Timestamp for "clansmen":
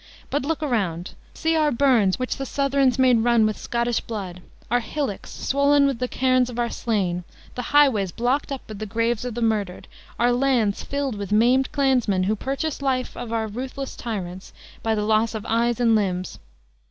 11.71-12.23